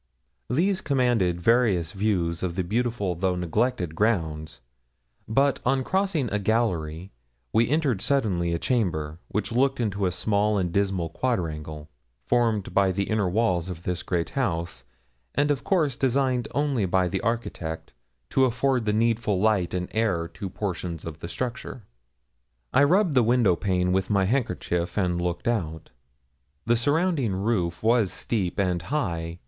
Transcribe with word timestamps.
These 0.49 0.81
commanded 0.81 1.39
various 1.39 1.91
views 1.91 2.41
of 2.41 2.55
the 2.55 2.63
beautiful 2.63 3.13
though 3.13 3.35
neglected 3.35 3.93
grounds; 3.93 4.59
but 5.27 5.59
on 5.63 5.83
crossing 5.83 6.27
a 6.33 6.39
gallery 6.39 7.11
we 7.53 7.69
entered 7.69 8.01
suddenly 8.01 8.51
a 8.51 8.57
chamber, 8.57 9.19
which 9.27 9.51
looked 9.51 9.79
into 9.79 10.07
a 10.07 10.11
small 10.11 10.57
and 10.57 10.71
dismal 10.73 11.09
quadrangle, 11.09 11.87
formed 12.25 12.73
by 12.73 12.91
the 12.91 13.11
inner 13.11 13.29
walls 13.29 13.69
of 13.69 13.83
this 13.83 14.01
great 14.01 14.31
house, 14.31 14.85
and 15.35 15.51
of 15.51 15.63
course 15.63 15.95
designed 15.95 16.47
only 16.55 16.87
by 16.87 17.07
the 17.07 17.21
architect 17.21 17.93
to 18.31 18.45
afford 18.45 18.85
the 18.85 18.93
needful 18.93 19.39
light 19.39 19.71
and 19.75 19.87
air 19.91 20.27
to 20.29 20.49
portions 20.49 21.05
of 21.05 21.19
the 21.19 21.29
structure. 21.29 21.83
I 22.73 22.83
rubbed 22.85 23.13
the 23.13 23.21
window 23.21 23.55
pane 23.55 23.91
with 23.91 24.09
my 24.09 24.25
handkerchief 24.25 24.97
and 24.97 25.21
looked 25.21 25.47
out. 25.47 25.91
The 26.65 26.75
surrounding 26.75 27.35
roof 27.35 27.83
was 27.83 28.11
steep 28.11 28.59
and 28.59 28.81
high. 28.81 29.37